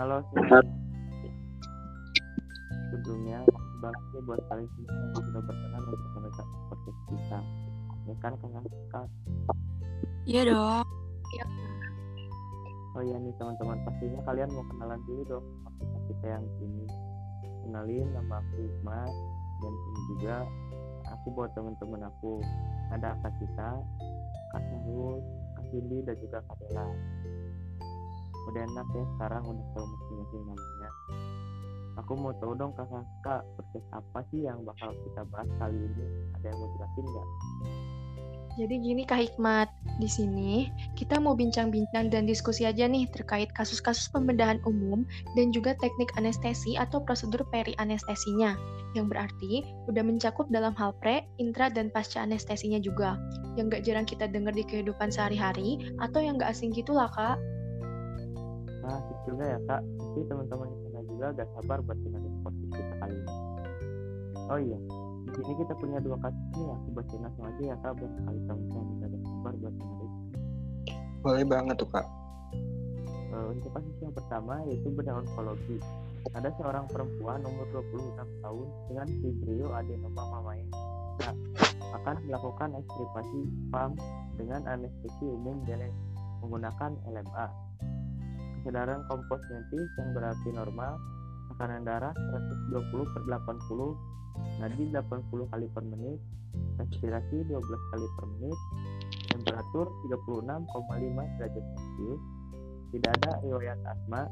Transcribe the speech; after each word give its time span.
Halo 0.00 0.16
semuanya. 0.32 0.64
Sebelumnya, 2.88 3.38
terima 3.44 3.90
kasih 3.92 4.20
buat 4.24 4.40
kalian 4.48 4.68
semua 4.72 4.96
yang 4.96 5.12
sudah 5.28 5.42
berkenan 5.44 5.82
untuk 5.84 6.08
mendengar 6.16 6.46
podcast 6.72 7.00
kita. 7.12 7.40
Ya 8.08 8.14
kan 8.24 8.32
kakak? 8.40 9.06
Iya 10.24 10.40
dong. 10.48 10.84
Oh 12.96 13.02
iya 13.04 13.16
nih 13.20 13.28
teman-teman, 13.36 13.76
pastinya 13.84 14.24
kalian 14.24 14.48
mau 14.56 14.64
kenalan 14.72 15.00
dulu 15.04 15.22
dong 15.28 15.44
sama 15.44 15.68
kita, 15.76 15.98
kita 16.08 16.26
yang 16.32 16.44
sini. 16.56 16.84
Kenalin 17.68 18.06
nama 18.16 18.40
aku 18.40 18.56
Hikmat 18.56 19.12
dan 19.60 19.72
ini 19.76 20.00
juga 20.16 20.36
aku 21.12 21.26
buat 21.36 21.52
teman-teman 21.52 22.08
aku. 22.08 22.40
Ada 22.88 23.20
Kak 23.20 23.36
Cita, 23.36 23.76
Kak 24.56 24.62
Sarul, 24.64 25.20
Kak 25.60 25.64
Cindy 25.68 26.00
dan 26.08 26.16
juga 26.24 26.40
Kak 26.48 26.56
Bella. 26.56 26.88
Udah 28.48 28.62
enak 28.64 28.86
ya 28.96 29.04
sekarang 29.16 29.42
udah 29.44 29.66
tahu 29.76 29.84
masing-masing 29.84 30.42
namanya. 30.48 30.90
Aku 32.00 32.16
mau 32.16 32.32
tahu 32.40 32.56
dong 32.56 32.72
kak 32.72 33.44
podcast 33.58 33.88
apa 33.92 34.24
sih 34.32 34.48
yang 34.48 34.64
bakal 34.64 34.94
kita 35.04 35.20
bahas 35.28 35.50
kali 35.60 35.76
ini? 35.76 36.04
Ada 36.40 36.46
yang 36.48 36.56
mau 36.56 36.68
jelasin 36.78 37.04
nggak? 37.04 37.28
Jadi 38.58 38.82
gini 38.82 39.02
Kak 39.06 39.22
Hikmat, 39.22 39.70
di 40.02 40.10
sini 40.10 40.66
kita 40.98 41.22
mau 41.22 41.38
bincang-bincang 41.38 42.10
dan 42.10 42.26
diskusi 42.26 42.66
aja 42.66 42.82
nih 42.90 43.06
terkait 43.14 43.46
kasus-kasus 43.54 44.10
pembedahan 44.10 44.58
umum 44.66 45.06
dan 45.38 45.54
juga 45.54 45.78
teknik 45.78 46.10
anestesi 46.18 46.74
atau 46.74 46.98
prosedur 46.98 47.46
peri 47.54 47.78
anestesinya, 47.78 48.58
yang 48.98 49.06
berarti 49.06 49.62
udah 49.86 50.02
mencakup 50.02 50.50
dalam 50.50 50.74
hal 50.74 50.90
pre, 50.98 51.22
intra, 51.38 51.70
dan 51.70 51.94
pasca 51.94 52.26
anestesinya 52.26 52.82
juga, 52.82 53.14
yang 53.54 53.70
gak 53.70 53.86
jarang 53.86 54.04
kita 54.04 54.26
dengar 54.26 54.50
di 54.50 54.66
kehidupan 54.66 55.14
sehari-hari 55.14 55.78
atau 56.02 56.18
yang 56.18 56.34
gak 56.36 56.50
asing 56.50 56.74
gitu 56.74 56.90
lah 56.90 57.08
Kak. 57.14 57.38
Nah, 58.80 58.98
juga 59.28 59.44
ya 59.44 59.58
kak. 59.68 59.80
Pasti 59.98 60.20
teman-teman 60.26 60.66
di 60.72 60.76
sana 60.88 61.00
juga 61.04 61.26
gak 61.36 61.48
sabar 61.58 61.78
buat 61.84 61.98
dengerin 62.00 62.34
podcast 62.40 62.72
kita 62.72 62.94
kali 63.00 63.14
ini. 63.14 63.32
Oh 64.50 64.58
iya, 64.58 64.78
di 65.30 65.30
sini 65.36 65.52
kita 65.62 65.72
punya 65.78 65.98
dua 66.02 66.16
kasus 66.18 66.46
nih. 66.56 66.68
Aku 66.74 66.88
bacain 66.96 67.22
langsung 67.22 67.44
aja 67.46 67.62
ya 67.62 67.76
kak, 67.84 67.92
biar 68.00 68.10
kali 68.24 68.40
teman-teman 68.48 68.84
bisa 68.90 69.04
gak 69.06 69.22
sabar 69.24 69.52
buat 69.60 69.74
dengerin. 69.76 70.12
Boleh 71.20 71.44
banget 71.44 71.76
tuh 71.76 71.90
kak. 71.92 72.06
Eh, 73.30 73.46
untuk 73.46 73.70
kasus 73.70 73.96
yang 74.02 74.10
pertama 74.10 74.54
yaitu 74.66 74.88
bedah 74.90 75.22
onkologi. 75.22 75.78
Ada 76.34 76.50
seorang 76.58 76.84
perempuan 76.90 77.40
umur 77.46 77.64
26 77.72 78.28
tahun 78.44 78.66
dengan 78.90 79.06
fibrio 79.22 79.68
adenoma 79.72 80.22
mamae. 80.36 80.64
Nah, 81.20 81.34
akan 82.00 82.16
melakukan 82.26 82.70
ekstripasi 82.80 83.40
PAM 83.70 83.94
dengan 84.36 84.66
anestesi 84.66 85.24
umum 85.24 85.62
dan 85.64 85.88
menggunakan 86.42 86.96
LMA. 87.06 87.69
Kesadaran 88.60 89.08
kompos 89.08 89.40
mentis 89.48 89.88
yang 89.96 90.12
berarti 90.12 90.48
normal, 90.52 91.00
tekanan 91.48 91.80
darah 91.80 92.12
120 92.12 93.08
per 93.08 93.22
80, 93.24 94.60
nadi 94.60 94.84
80 94.92 95.48
kali 95.48 95.66
per 95.72 95.84
menit, 95.88 96.20
respirasi 96.76 97.40
12 97.48 97.56
kali 97.56 98.06
per 98.20 98.26
menit, 98.36 98.58
temperatur 99.32 99.88
36,5 100.12 101.40
derajat 101.40 101.64
Celcius, 101.72 102.20
tidak 102.92 103.12
ada 103.24 103.32
riwayat 103.48 103.80
asma. 103.88 104.28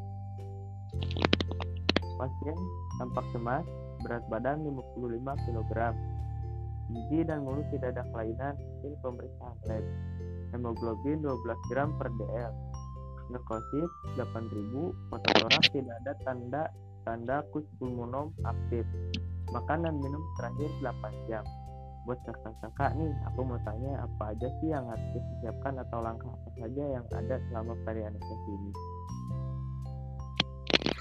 Pasien 2.21 2.59
tampak 3.01 3.25
cemas, 3.33 3.65
berat 4.05 4.25
badan 4.29 4.61
55 4.61 5.25
kg. 5.49 5.73
Gigi 6.93 7.21
dan 7.25 7.49
mulut 7.49 7.65
tidak 7.73 7.97
ada 7.97 8.05
kelainan, 8.13 8.55
hasil 8.61 8.93
pemeriksaan 9.01 9.57
lab. 9.73 9.85
Hemoglobin 10.53 11.25
12 11.25 11.69
gram 11.73 11.97
per 11.97 12.13
dl. 12.13 12.68
Neurosis 13.29 13.91
8000, 14.17 15.13
fototoraks 15.13 15.69
tidak 15.73 15.95
ada 16.05 16.13
tanda 16.25 16.63
tanda 17.09 17.41
pulmonom 17.81 18.37
aktif. 18.45 18.85
Makan 19.49 19.89
dan 19.89 19.97
minum 19.97 20.21
terakhir 20.37 20.69
8 20.85 21.29
jam. 21.33 21.45
Buat 22.05 22.21
kakak-kakak 22.25 22.97
nih, 23.01 23.13
aku 23.29 23.41
mau 23.45 23.61
tanya 23.65 24.05
apa 24.05 24.37
aja 24.37 24.49
sih 24.61 24.69
yang 24.69 24.85
harus 24.89 25.09
disiapkan 25.17 25.77
atau 25.77 26.05
langkah 26.05 26.29
apa 26.29 26.49
saja 26.61 26.85
yang 27.01 27.05
ada 27.13 27.37
selama 27.49 27.73
peri 27.85 28.05
anestesi 28.05 28.51
ini? 28.53 28.73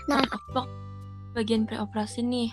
Nah, 0.08 0.24
bagian 1.36 1.68
preoperasi 1.68 2.24
nih. 2.24 2.52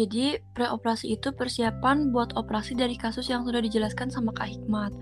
Jadi, 0.00 0.40
preoperasi 0.56 1.12
itu 1.12 1.32
persiapan 1.36 2.08
buat 2.12 2.32
operasi 2.36 2.72
dari 2.72 2.96
kasus 2.96 3.28
yang 3.28 3.44
sudah 3.44 3.60
dijelaskan 3.60 4.08
sama 4.08 4.32
Kak 4.32 4.48
Hikmat. 4.48 4.92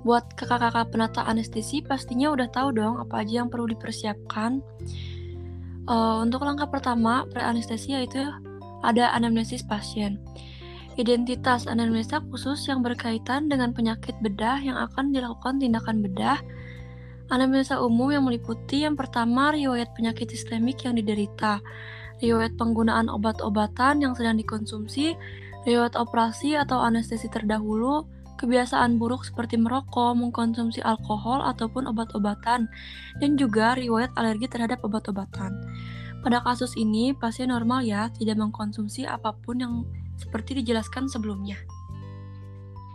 Buat 0.00 0.32
kakak-kakak 0.32 0.96
penata 0.96 1.20
anestesi, 1.28 1.84
pastinya 1.84 2.32
udah 2.32 2.48
tahu 2.48 2.72
dong 2.72 2.96
apa 2.96 3.20
aja 3.20 3.44
yang 3.44 3.52
perlu 3.52 3.68
dipersiapkan. 3.68 4.64
Eh, 5.90 6.16
untuk 6.24 6.46
langkah 6.46 6.70
pertama, 6.70 7.26
pre-anestesi 7.28 7.98
yaitu 7.98 8.24
ada 8.80 9.12
anamnesis 9.12 9.60
pasien. 9.66 10.16
Identitas 10.98 11.64
anamnesa 11.64 12.20
khusus 12.28 12.66
yang 12.68 12.84
berkaitan 12.84 13.46
dengan 13.48 13.72
penyakit 13.72 14.16
bedah 14.20 14.60
yang 14.60 14.76
akan 14.76 15.14
dilakukan 15.14 15.56
tindakan 15.56 16.02
bedah. 16.04 16.38
Anamnesa 17.30 17.78
umum 17.78 18.10
yang 18.10 18.26
meliputi 18.26 18.82
yang 18.82 18.98
pertama 18.98 19.54
riwayat 19.54 19.94
penyakit 19.94 20.28
sistemik 20.34 20.82
yang 20.82 20.98
diderita, 20.98 21.62
riwayat 22.18 22.58
penggunaan 22.58 23.06
obat-obatan 23.06 24.02
yang 24.02 24.12
sedang 24.18 24.36
dikonsumsi, 24.36 25.14
riwayat 25.62 25.94
operasi 25.94 26.58
atau 26.58 26.82
anestesi 26.82 27.30
terdahulu, 27.30 28.02
kebiasaan 28.40 28.96
buruk 28.96 29.28
seperti 29.28 29.60
merokok, 29.60 30.16
mengkonsumsi 30.16 30.80
alkohol 30.80 31.44
ataupun 31.44 31.84
obat-obatan, 31.92 32.72
dan 33.20 33.30
juga 33.36 33.76
riwayat 33.76 34.08
alergi 34.16 34.48
terhadap 34.48 34.80
obat-obatan. 34.80 35.60
Pada 36.24 36.40
kasus 36.40 36.72
ini, 36.80 37.12
pasien 37.12 37.52
normal 37.52 37.84
ya, 37.84 38.08
tidak 38.16 38.40
mengkonsumsi 38.40 39.04
apa 39.04 39.36
pun 39.44 39.60
yang 39.60 39.74
seperti 40.16 40.64
dijelaskan 40.64 41.08
sebelumnya. 41.08 41.60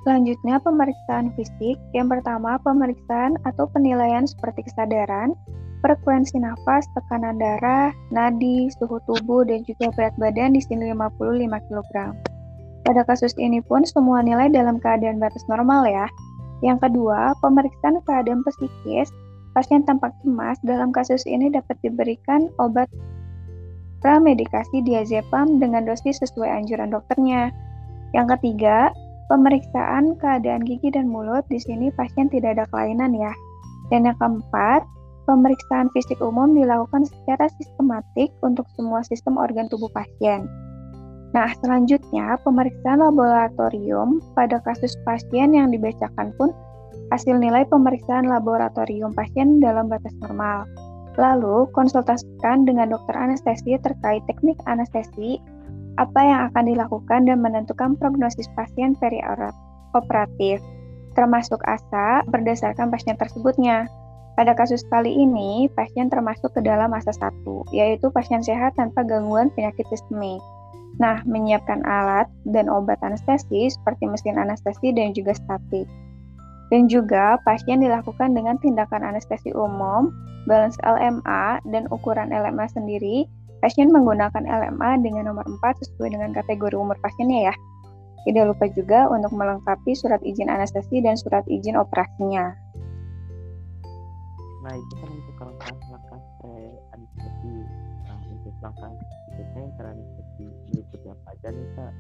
Selanjutnya, 0.06 0.62
pemeriksaan 0.62 1.34
fisik. 1.34 1.82
Yang 1.98 2.18
pertama, 2.18 2.62
pemeriksaan 2.62 3.42
atau 3.42 3.66
penilaian 3.74 4.30
seperti 4.30 4.62
kesadaran, 4.70 5.34
frekuensi 5.82 6.38
nafas, 6.38 6.86
tekanan 6.94 7.42
darah, 7.42 7.90
nadi, 8.14 8.70
suhu 8.78 9.02
tubuh, 9.10 9.42
dan 9.50 9.66
juga 9.66 9.90
berat 9.98 10.14
badan 10.22 10.54
di 10.54 10.62
sini 10.62 10.94
55 10.94 11.58
kg. 11.66 12.14
Pada 12.86 13.02
kasus 13.02 13.34
ini 13.42 13.66
pun 13.66 13.82
semua 13.82 14.22
nilai 14.22 14.46
dalam 14.54 14.78
keadaan 14.78 15.18
batas 15.18 15.42
normal 15.50 15.90
ya. 15.90 16.06
Yang 16.62 16.86
kedua, 16.86 17.34
pemeriksaan 17.42 17.98
keadaan 18.06 18.46
psikis. 18.46 19.10
Pasien 19.58 19.82
tampak 19.88 20.14
cemas, 20.22 20.62
dalam 20.62 20.94
kasus 20.94 21.26
ini 21.26 21.50
dapat 21.50 21.80
diberikan 21.82 22.52
obat 22.62 22.86
pramedikasi 24.06 24.86
diazepam 24.86 25.58
dengan 25.58 25.90
dosis 25.90 26.22
sesuai 26.22 26.62
anjuran 26.62 26.94
dokternya. 26.94 27.50
Yang 28.14 28.38
ketiga, 28.38 28.94
pemeriksaan 29.34 30.14
keadaan 30.22 30.62
gigi 30.62 30.94
dan 30.94 31.10
mulut. 31.10 31.42
Di 31.50 31.58
sini 31.58 31.90
pasien 31.98 32.30
tidak 32.30 32.62
ada 32.62 32.70
kelainan 32.70 33.18
ya. 33.18 33.34
Dan 33.90 34.06
yang 34.06 34.18
keempat, 34.22 34.86
pemeriksaan 35.26 35.90
fisik 35.98 36.22
umum 36.22 36.54
dilakukan 36.54 37.10
secara 37.10 37.50
sistematik 37.58 38.30
untuk 38.46 38.70
semua 38.78 39.02
sistem 39.10 39.42
organ 39.42 39.66
tubuh 39.74 39.90
pasien. 39.90 40.46
Nah, 41.36 41.52
selanjutnya 41.60 42.40
pemeriksaan 42.48 43.04
laboratorium 43.04 44.24
pada 44.40 44.64
kasus 44.64 44.96
pasien 45.04 45.52
yang 45.52 45.68
dibacakan 45.68 46.32
pun 46.40 46.56
hasil 47.12 47.36
nilai 47.36 47.68
pemeriksaan 47.68 48.32
laboratorium 48.32 49.12
pasien 49.12 49.60
dalam 49.60 49.92
batas 49.92 50.16
normal. 50.24 50.64
Lalu, 51.20 51.68
konsultasikan 51.76 52.64
dengan 52.64 52.96
dokter 52.96 53.20
anestesi 53.20 53.76
terkait 53.84 54.24
teknik 54.32 54.56
anestesi, 54.64 55.36
apa 56.00 56.20
yang 56.24 56.40
akan 56.52 56.72
dilakukan 56.72 57.28
dan 57.28 57.44
menentukan 57.44 58.00
prognosis 58.00 58.48
pasien 58.56 58.96
perioperatif, 58.96 60.64
termasuk 61.20 61.60
asa 61.68 62.24
berdasarkan 62.32 62.88
pasien 62.88 63.20
tersebutnya. 63.20 63.92
Pada 64.40 64.56
kasus 64.56 64.84
kali 64.92 65.12
ini, 65.12 65.68
pasien 65.76 66.08
termasuk 66.08 66.52
ke 66.56 66.64
dalam 66.64 66.92
asa 66.96 67.12
1, 67.12 67.32
yaitu 67.76 68.08
pasien 68.12 68.44
sehat 68.44 68.76
tanpa 68.80 69.04
gangguan 69.08 69.52
penyakit 69.56 69.88
sistemik. 69.92 70.44
Nah, 70.96 71.20
menyiapkan 71.28 71.84
alat 71.84 72.32
dan 72.48 72.72
obat 72.72 72.96
anestesi 73.04 73.68
seperti 73.68 74.08
mesin 74.08 74.40
anestesi 74.40 74.96
dan 74.96 75.12
juga 75.12 75.36
statik. 75.36 75.88
Dan 76.72 76.88
juga 76.88 77.38
pasien 77.44 77.84
dilakukan 77.84 78.32
dengan 78.32 78.56
tindakan 78.64 79.04
anestesi 79.04 79.52
umum, 79.54 80.10
balance 80.48 80.80
LMA, 80.88 81.60
dan 81.70 81.86
ukuran 81.92 82.32
LMA 82.32 82.66
sendiri. 82.72 83.28
Pasien 83.60 83.92
menggunakan 83.92 84.46
LMA 84.46 85.04
dengan 85.04 85.32
nomor 85.32 85.46
4 85.46 85.84
sesuai 85.84 86.16
dengan 86.16 86.32
kategori 86.32 86.76
umur 86.80 86.96
pasiennya 87.04 87.52
ya. 87.52 87.56
Tidak 88.26 88.44
lupa 88.48 88.66
juga 88.74 89.06
untuk 89.12 89.38
melengkapi 89.38 89.94
surat 89.94 90.18
izin 90.26 90.50
anestesi 90.50 90.98
dan 91.04 91.14
surat 91.14 91.46
izin 91.46 91.78
operasinya. 91.78 92.58
Nah 94.66 94.74
itu 94.74 94.94
kan 94.98 95.10
untuk 95.14 95.36
langkah-langkah 95.38 96.22
pre 96.42 96.74
anestesi. 96.98 97.54
Nah 98.10 98.18
untuk 98.26 98.54
langkah 98.66 98.90
berikutnya 99.36 99.62
yang 99.62 99.74
pre 99.76 99.88
anestesi 99.92 100.44
meliputi 100.72 101.08
apa 101.12 101.28
aja 101.36 101.48
nih 101.52 101.68
kak? 101.76 101.94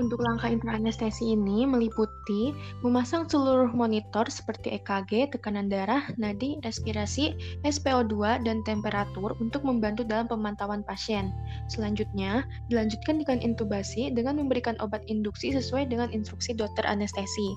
Untuk 0.00 0.24
langkah 0.24 0.48
intraanestesi 0.48 1.36
ini 1.36 1.68
meliputi 1.68 2.56
memasang 2.80 3.28
seluruh 3.28 3.76
monitor 3.76 4.24
seperti 4.24 4.80
EKG, 4.80 5.36
tekanan 5.36 5.68
darah, 5.68 6.08
nadi, 6.16 6.56
respirasi, 6.64 7.36
SPO2, 7.60 8.40
dan 8.40 8.64
temperatur 8.64 9.36
untuk 9.36 9.60
membantu 9.68 10.08
dalam 10.08 10.24
pemantauan 10.32 10.80
pasien. 10.80 11.28
Selanjutnya, 11.68 12.48
dilanjutkan 12.72 13.20
dengan 13.20 13.44
intubasi 13.44 14.08
dengan 14.16 14.40
memberikan 14.40 14.80
obat 14.80 15.04
induksi 15.12 15.52
sesuai 15.52 15.92
dengan 15.92 16.08
instruksi 16.08 16.56
dokter 16.56 16.88
anestesi. 16.88 17.52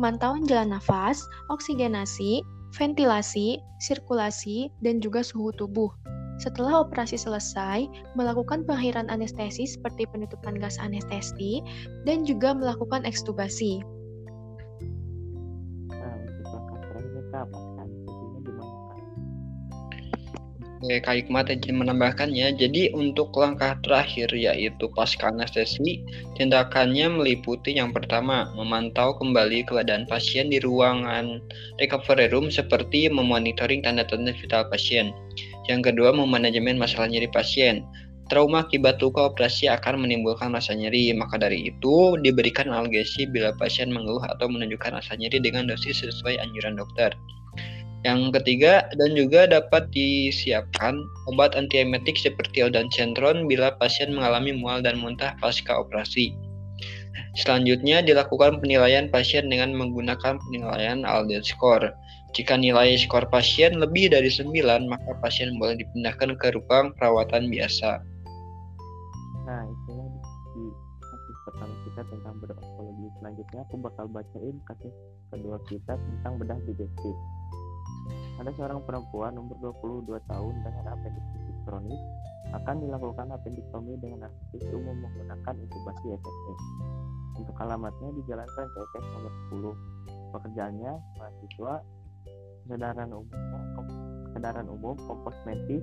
Pemantauan 0.00 0.48
jalan 0.48 0.80
nafas, 0.80 1.20
oksigenasi, 1.52 2.40
ventilasi, 2.72 3.60
sirkulasi, 3.84 4.72
dan 4.80 5.04
juga 5.04 5.20
suhu 5.20 5.52
tubuh. 5.52 5.92
Setelah 6.36 6.84
operasi 6.84 7.16
selesai, 7.16 7.88
melakukan 8.12 8.68
pengakhiran 8.68 9.08
anestesi 9.08 9.64
seperti 9.64 10.04
penutupan 10.12 10.60
gas 10.60 10.76
anestesi 10.76 11.64
dan 12.04 12.28
juga 12.28 12.52
melakukan 12.52 13.08
ekstubasi. 13.08 13.80
Nah? 15.88 16.36
Oke, 20.86 21.00
Kak 21.00 21.16
Hikmat 21.18 21.48
izin 21.48 21.80
menambahkannya. 21.80 22.52
Jadi 22.60 22.92
untuk 22.92 23.32
langkah 23.32 23.80
terakhir 23.80 24.28
yaitu 24.36 24.92
pasca 24.92 25.32
anestesi, 25.32 26.04
tindakannya 26.36 27.10
meliputi 27.10 27.80
yang 27.80 27.96
pertama, 27.96 28.52
memantau 28.52 29.16
kembali 29.16 29.64
keadaan 29.64 30.04
pasien 30.04 30.52
di 30.52 30.60
ruangan 30.60 31.40
recovery 31.80 32.28
room 32.28 32.52
seperti 32.52 33.08
memonitoring 33.08 33.80
tanda-tanda 33.82 34.36
vital 34.36 34.68
pasien. 34.68 35.16
Yang 35.66 35.92
kedua, 35.92 36.14
memanajemen 36.14 36.78
masalah 36.78 37.10
nyeri 37.10 37.26
pasien. 37.30 37.82
Trauma 38.26 38.66
akibat 38.66 38.98
luka 38.98 39.30
operasi 39.30 39.70
akan 39.70 40.02
menimbulkan 40.02 40.50
rasa 40.50 40.74
nyeri, 40.74 41.14
maka 41.14 41.38
dari 41.38 41.70
itu 41.70 42.18
diberikan 42.18 42.66
analgesi 42.66 43.22
bila 43.22 43.54
pasien 43.54 43.86
mengeluh 43.94 44.22
atau 44.26 44.50
menunjukkan 44.50 44.98
rasa 44.98 45.14
nyeri 45.14 45.38
dengan 45.38 45.70
dosis 45.70 46.02
sesuai 46.02 46.42
anjuran 46.42 46.74
dokter. 46.74 47.14
Yang 48.06 48.38
ketiga, 48.38 48.86
dan 48.98 49.18
juga 49.18 49.50
dapat 49.50 49.90
disiapkan 49.90 50.94
obat 51.26 51.58
antiemetik 51.58 52.14
seperti 52.14 52.62
ondansetron 52.66 53.50
bila 53.50 53.74
pasien 53.78 54.14
mengalami 54.14 54.54
mual 54.54 54.78
dan 54.82 54.98
muntah 54.98 55.34
pasca 55.42 55.74
operasi. 55.74 56.34
Selanjutnya, 57.36 58.00
dilakukan 58.00 58.58
penilaian 58.64 59.08
pasien 59.12 59.46
dengan 59.46 59.76
menggunakan 59.76 60.40
penilaian 60.40 61.04
Alden 61.04 61.44
score. 61.44 61.92
Jika 62.36 62.58
nilai 62.60 62.96
skor 63.00 63.28
pasien 63.32 63.80
lebih 63.80 64.12
dari 64.12 64.28
9, 64.28 64.52
maka 64.88 65.10
pasien 65.24 65.56
boleh 65.56 65.80
dipindahkan 65.80 66.36
ke 66.36 66.52
ruang 66.52 66.92
perawatan 66.96 67.48
biasa. 67.48 68.04
Nah, 69.48 69.62
itulah 69.64 70.08
diskusi 70.10 70.64
kasus 71.00 71.36
pertama 71.48 71.74
kita 71.86 72.02
tentang 72.12 72.34
bedah. 72.42 72.58
Selanjutnya 73.22 73.60
aku 73.64 73.74
bakal 73.80 74.06
bacain 74.12 74.56
kasus 74.68 74.92
kedua 75.32 75.56
kita 75.70 75.96
tentang 75.96 76.36
bedah 76.36 76.58
digestif. 76.68 77.16
Ada 78.36 78.52
seorang 78.60 78.84
perempuan 78.84 79.40
umur 79.40 79.72
22 79.80 80.20
tahun 80.28 80.54
dengan 80.60 80.84
appendicitis 80.92 81.36
kronis 81.36 81.45
akan 82.56 82.76
dilakukan 82.80 83.26
appendiktomi 83.32 84.00
dengan 84.00 84.32
anestesi 84.32 84.72
umum 84.72 84.96
menggunakan 85.04 85.54
intubasi 85.60 86.06
FFS. 86.16 86.60
Untuk 87.36 87.56
alamatnya 87.60 88.08
di 88.16 88.22
Jalan 88.24 88.48
Rancaikek 88.48 89.02
nomor 89.12 89.32
10. 89.52 90.32
Pekerjaannya 90.32 90.92
mahasiswa 91.20 91.72
kesadaran 92.66 93.10
umumnya 93.14 93.60
kesadaran 94.26 94.66
umum 94.66 94.98
kompos 95.06 95.36
mentis 95.46 95.80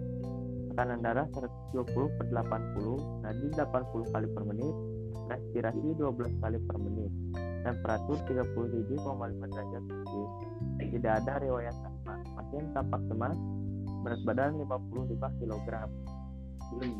tekanan 0.73 0.99
darah 0.99 1.25
120 1.31 1.89
per 1.95 2.27
80 2.27 3.23
nadi 3.23 3.47
80 3.55 4.13
kali 4.13 4.27
per 4.35 4.43
menit 4.43 4.75
respirasi 5.31 5.87
12 5.95 6.43
kali 6.43 6.57
per 6.59 6.77
menit 6.77 7.11
temperatur 7.63 8.17
37,5 8.27 8.99
derajat 9.47 9.83
celcius 9.87 10.31
tidak 10.91 11.13
ada 11.23 11.33
riwayat 11.39 11.75
asma 11.87 12.19
pasien 12.35 12.63
tampak 12.75 13.01
cemas 13.07 13.37
berat 14.03 14.21
badan 14.27 14.59
55 14.59 15.39
kg 15.39 15.67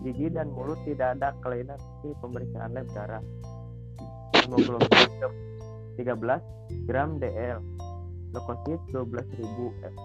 gigi 0.04 0.28
dan 0.34 0.52
mulut 0.52 0.78
tidak 0.86 1.18
ada 1.20 1.34
kelainan 1.42 1.80
di 2.04 2.12
pemeriksaan 2.20 2.72
lab 2.76 2.88
darah 2.94 3.24
hemoglobin 4.44 4.90
13 5.98 6.88
gram 6.90 7.22
DL 7.22 7.60
leukosit 8.34 8.82
12.000 8.90 9.46
F. 9.86 9.96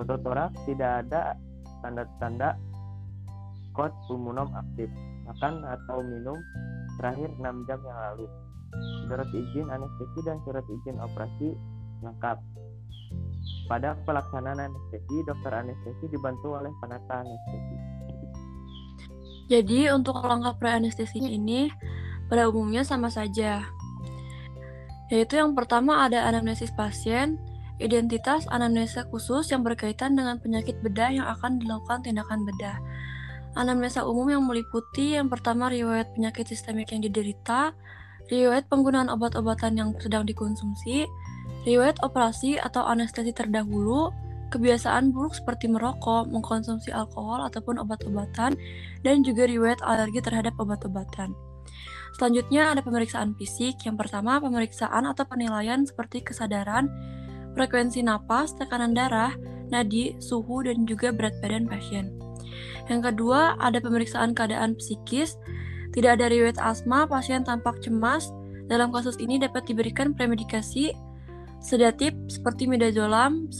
Fototorak 0.00 0.50
tidak 0.64 1.04
ada 1.06 1.36
tanda-tanda 1.84 2.56
kod 3.76 3.92
pulmonom 4.08 4.48
aktif. 4.56 4.88
Makan 5.28 5.60
atau 5.60 6.00
minum 6.00 6.38
terakhir 6.96 7.28
6 7.36 7.68
jam 7.68 7.78
yang 7.84 7.98
lalu. 8.10 8.26
Surat 9.06 9.28
izin 9.32 9.68
anestesi 9.68 10.20
dan 10.24 10.40
surat 10.48 10.64
izin 10.64 10.96
operasi 10.96 11.52
lengkap. 12.00 12.40
Pada 13.68 13.96
pelaksanaan 14.08 14.72
anestesi, 14.72 15.16
dokter 15.28 15.52
anestesi 15.52 16.04
dibantu 16.08 16.56
oleh 16.56 16.72
penata 16.80 17.20
anestesi. 17.20 17.76
Jadi 19.48 19.88
untuk 19.88 20.20
langkah 20.20 20.52
pre-anestesinya 20.60 21.28
ini 21.28 21.72
pada 22.28 22.52
umumnya 22.52 22.84
sama 22.84 23.08
saja. 23.08 23.64
Yaitu 25.08 25.40
yang 25.40 25.56
pertama 25.56 26.04
ada 26.04 26.28
anamnesis 26.28 26.68
pasien, 26.76 27.40
identitas 27.80 28.44
anamnesa 28.52 29.08
khusus 29.08 29.48
yang 29.48 29.64
berkaitan 29.64 30.12
dengan 30.12 30.36
penyakit 30.36 30.76
bedah 30.84 31.08
yang 31.08 31.26
akan 31.32 31.56
dilakukan 31.56 32.04
tindakan 32.04 32.44
bedah. 32.44 32.76
Anamnesa 33.56 34.04
umum 34.04 34.28
yang 34.28 34.44
meliputi 34.44 35.16
yang 35.16 35.32
pertama 35.32 35.72
riwayat 35.72 36.12
penyakit 36.12 36.44
sistemik 36.52 36.92
yang 36.92 37.00
diderita, 37.00 37.72
riwayat 38.28 38.68
penggunaan 38.68 39.08
obat-obatan 39.08 39.80
yang 39.80 39.88
sedang 39.96 40.28
dikonsumsi, 40.28 41.08
riwayat 41.64 41.96
operasi 42.04 42.60
atau 42.60 42.84
anestesi 42.84 43.32
terdahulu, 43.32 44.12
kebiasaan 44.48 45.12
buruk 45.12 45.36
seperti 45.36 45.68
merokok, 45.68 46.28
mengkonsumsi 46.28 46.92
alkohol 46.92 47.44
ataupun 47.46 47.80
obat-obatan, 47.80 48.56
dan 49.04 49.16
juga 49.22 49.44
riwayat 49.48 49.80
alergi 49.84 50.20
terhadap 50.24 50.56
obat-obatan. 50.56 51.32
Selanjutnya 52.16 52.74
ada 52.74 52.80
pemeriksaan 52.82 53.36
fisik. 53.36 53.78
Yang 53.84 54.08
pertama, 54.08 54.40
pemeriksaan 54.42 55.06
atau 55.06 55.22
penilaian 55.28 55.84
seperti 55.84 56.24
kesadaran, 56.24 56.88
frekuensi 57.54 58.02
napas, 58.02 58.56
tekanan 58.56 58.96
darah, 58.96 59.36
nadi, 59.68 60.16
suhu, 60.18 60.64
dan 60.64 60.88
juga 60.88 61.12
berat 61.12 61.36
badan 61.44 61.68
pasien. 61.68 62.10
Yang 62.88 63.12
kedua, 63.12 63.54
ada 63.60 63.78
pemeriksaan 63.78 64.32
keadaan 64.32 64.74
psikis. 64.80 65.36
Tidak 65.92 66.18
ada 66.18 66.26
riwayat 66.32 66.56
asma, 66.58 67.04
pasien 67.04 67.44
tampak 67.44 67.78
cemas. 67.84 68.32
Dalam 68.68 68.92
kasus 68.92 69.16
ini 69.20 69.40
dapat 69.40 69.64
diberikan 69.64 70.12
premedikasi 70.12 70.92
sedatif 71.58 72.14
seperti 72.30 72.70
midazolam 72.70 73.50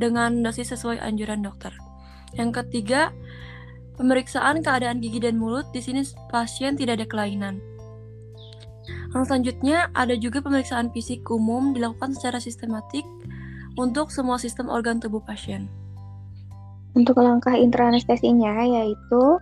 dengan 0.00 0.42
dosis 0.42 0.74
sesuai 0.74 1.00
anjuran 1.00 1.42
dokter. 1.42 1.70
Yang 2.34 2.62
ketiga, 2.62 3.14
pemeriksaan 3.94 4.62
keadaan 4.62 4.98
gigi 4.98 5.22
dan 5.22 5.38
mulut. 5.38 5.70
Di 5.70 5.80
sini 5.82 6.02
pasien 6.30 6.74
tidak 6.74 7.02
ada 7.02 7.06
kelainan. 7.06 7.62
Yang 9.14 9.30
selanjutnya 9.30 9.88
ada 9.94 10.14
juga 10.18 10.42
pemeriksaan 10.42 10.90
fisik 10.90 11.24
umum 11.30 11.72
dilakukan 11.72 12.12
secara 12.18 12.42
sistematik 12.42 13.06
untuk 13.78 14.10
semua 14.10 14.36
sistem 14.36 14.66
organ 14.68 14.98
tubuh 14.98 15.22
pasien. 15.22 15.70
Untuk 16.94 17.18
langkah 17.18 17.54
intraanestesinya 17.54 18.62
yaitu 18.66 19.38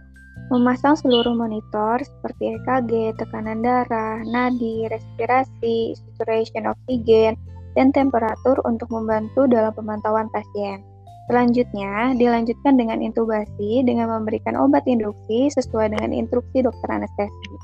memasang 0.48 0.96
seluruh 0.96 1.36
monitor 1.36 2.00
seperti 2.00 2.56
EKG, 2.60 3.16
tekanan 3.20 3.64
darah, 3.64 4.20
nadi, 4.24 4.88
respirasi, 4.88 5.96
saturation 5.96 6.68
oksigen, 6.68 7.36
dan 7.78 7.90
temperatur 7.90 8.58
untuk 8.68 8.88
membantu 8.92 9.48
dalam 9.48 9.72
pemantauan 9.72 10.28
pasien. 10.32 10.84
Selanjutnya, 11.30 12.18
dilanjutkan 12.18 12.74
dengan 12.74 12.98
intubasi 12.98 13.86
dengan 13.86 14.10
memberikan 14.10 14.58
obat 14.58 14.82
induksi 14.90 15.48
sesuai 15.54 15.94
dengan 15.94 16.10
instruksi 16.10 16.66
dokter 16.66 16.88
anestesi. 16.90 17.54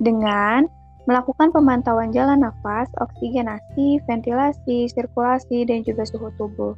Dengan 0.00 0.66
melakukan 1.04 1.52
pemantauan 1.52 2.14
jalan 2.14 2.42
nafas, 2.42 2.88
oksigenasi, 2.98 4.00
ventilasi, 4.08 4.88
sirkulasi, 4.88 5.68
dan 5.68 5.84
juga 5.84 6.08
suhu 6.08 6.32
tubuh. 6.40 6.72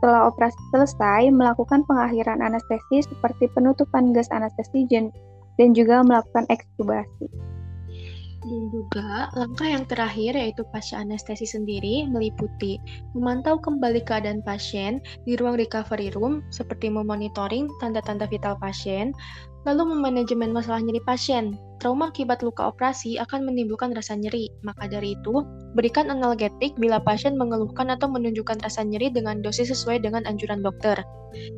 Setelah 0.00 0.28
operasi 0.28 0.60
selesai, 0.74 1.32
melakukan 1.32 1.86
pengakhiran 1.88 2.44
anestesi 2.44 3.06
seperti 3.06 3.48
penutupan 3.56 4.12
gas 4.12 4.28
anestesi 4.28 4.84
dan 5.56 5.72
juga 5.72 6.04
melakukan 6.04 6.44
ekstubasi. 6.52 7.55
Dan 8.46 8.70
juga 8.70 9.26
langkah 9.34 9.66
yang 9.66 9.82
terakhir 9.90 10.38
yaitu 10.38 10.62
pasca 10.70 11.02
anestesi 11.02 11.42
sendiri 11.42 12.06
meliputi 12.06 12.78
memantau 13.10 13.58
kembali 13.58 14.06
keadaan 14.06 14.38
pasien 14.46 15.02
di 15.26 15.34
ruang 15.34 15.58
recovery 15.58 16.14
room 16.14 16.46
seperti 16.54 16.86
memonitoring 16.86 17.66
tanda-tanda 17.82 18.30
vital 18.30 18.54
pasien, 18.62 19.10
Lalu 19.66 19.98
memanajemen 19.98 20.54
masalah 20.54 20.78
nyeri 20.78 21.02
pasien. 21.02 21.58
Trauma 21.82 22.14
akibat 22.14 22.40
luka 22.40 22.70
operasi 22.70 23.18
akan 23.18 23.50
menimbulkan 23.50 23.90
rasa 23.98 24.14
nyeri. 24.14 24.46
Maka 24.62 24.86
dari 24.86 25.18
itu, 25.18 25.42
berikan 25.74 26.06
analgetik 26.06 26.78
bila 26.78 27.02
pasien 27.02 27.34
mengeluhkan 27.34 27.90
atau 27.90 28.06
menunjukkan 28.06 28.62
rasa 28.62 28.86
nyeri 28.86 29.10
dengan 29.10 29.42
dosis 29.42 29.74
sesuai 29.74 30.06
dengan 30.06 30.22
anjuran 30.24 30.62
dokter. 30.62 31.02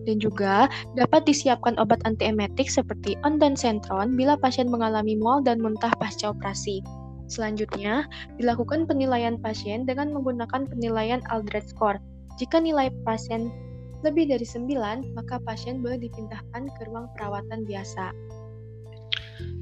Dan 0.09 0.19
juga 0.19 0.73
dapat 0.97 1.29
disiapkan 1.29 1.77
obat 1.77 2.00
antiemetik 2.09 2.73
seperti 2.73 3.21
ondansetron 3.29 4.17
bila 4.17 4.41
pasien 4.41 4.73
mengalami 4.73 5.15
mual 5.15 5.45
dan 5.45 5.61
muntah 5.61 5.93
pasca 6.00 6.33
operasi. 6.33 6.81
Selanjutnya, 7.29 8.09
dilakukan 8.41 8.88
penilaian 8.88 9.37
pasien 9.37 9.85
dengan 9.85 10.17
menggunakan 10.17 10.65
penilaian 10.65 11.21
Aldred 11.29 11.69
Score. 11.69 12.00
Jika 12.41 12.57
nilai 12.57 12.88
pasien 13.05 13.53
lebih 14.07 14.31
dari 14.31 14.47
9, 14.47 15.14
maka 15.19 15.43
pasien 15.43 15.83
boleh 15.83 15.99
dipindahkan 15.99 16.71
ke 16.78 16.83
ruang 16.87 17.11
perawatan 17.19 17.67
biasa. 17.67 18.14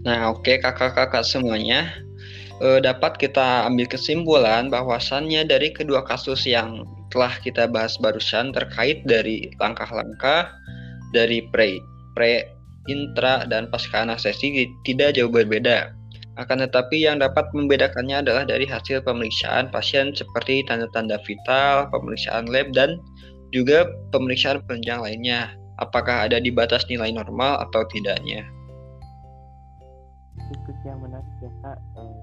Nah, 0.04 0.32
oke 0.32 0.44
okay, 0.44 0.56
kakak-kakak 0.60 1.24
semuanya, 1.24 1.92
e, 2.60 2.80
dapat 2.80 3.16
kita 3.16 3.68
ambil 3.68 3.88
kesimpulan 3.88 4.68
bahwasannya 4.68 5.44
dari 5.48 5.72
kedua 5.72 6.04
kasus 6.04 6.44
yang 6.44 6.84
telah 7.10 7.32
kita 7.40 7.68
bahas 7.70 7.96
barusan 7.96 8.52
terkait 8.52 9.04
dari 9.08 9.48
langkah-langkah 9.60 10.52
dari 11.14 11.44
pre, 11.48 11.80
pre, 12.12 12.44
intra, 12.90 13.46
dan 13.48 13.70
pasca 13.72 14.04
anestesi 14.04 14.68
tidak 14.84 15.16
jauh 15.16 15.30
berbeda. 15.30 15.96
Akan 16.36 16.60
tetapi 16.60 17.00
yang 17.00 17.24
dapat 17.24 17.48
membedakannya 17.56 18.20
adalah 18.20 18.44
dari 18.44 18.68
hasil 18.68 19.00
pemeriksaan 19.08 19.72
pasien 19.72 20.12
seperti 20.12 20.60
tanda-tanda 20.68 21.16
vital, 21.24 21.88
pemeriksaan 21.88 22.44
lab, 22.52 22.68
dan 22.76 23.00
juga 23.56 23.88
pemeriksaan 24.12 24.60
penunjang 24.68 25.00
lainnya, 25.00 25.56
apakah 25.80 26.28
ada 26.28 26.36
di 26.36 26.52
batas 26.52 26.84
nilai 26.92 27.08
normal 27.08 27.64
atau 27.64 27.80
tidaknya. 27.88 28.44
Diskusi 30.36 30.84
yang 30.84 31.00
menarik 31.00 31.24
ya 31.40 31.50
kak. 31.64 31.78
Eh, 31.96 32.20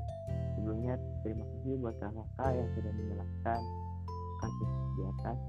sebelumnya 0.53 0.93
terima 1.25 1.43
kasih 1.49 1.73
buat 1.81 1.95
kakak 1.97 2.51
yang 2.53 2.69
sudah 2.77 2.91
menjelaskan 2.93 3.61
kasus 4.37 4.71
di 4.93 5.01
atas. 5.17 5.39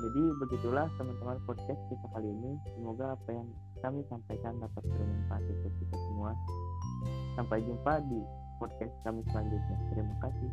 Jadi 0.00 0.22
begitulah 0.40 0.86
teman-teman 0.96 1.36
podcast 1.44 1.80
kita 1.92 2.06
kali 2.12 2.28
ini. 2.28 2.56
Semoga 2.76 3.16
apa 3.16 3.30
yang 3.32 3.48
kami 3.80 4.00
sampaikan 4.08 4.56
dapat 4.60 4.84
bermanfaat 4.84 5.44
untuk 5.44 5.72
kita 5.80 5.96
semua. 6.08 6.32
Sampai 7.36 7.64
jumpa 7.64 8.00
di 8.08 8.20
podcast 8.56 8.92
kami 9.04 9.20
selanjutnya. 9.32 9.76
Terima 9.92 10.14
kasih. 10.24 10.50